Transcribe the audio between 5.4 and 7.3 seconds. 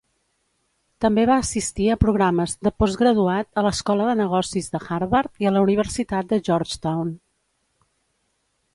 i a la Universitat de Georgetown.